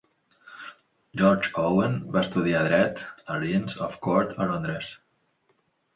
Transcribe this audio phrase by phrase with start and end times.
[1.21, 3.03] George Owen va estudiar dret
[3.35, 4.91] a l'Inns of Court a Londres.